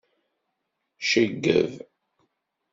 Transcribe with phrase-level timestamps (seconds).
[1.09, 1.71] Ceggeb.